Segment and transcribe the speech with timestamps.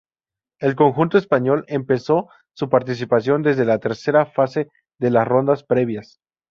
[0.59, 6.19] El conjunto español empezó su participación desde la tercera fase de las Rondas Previas.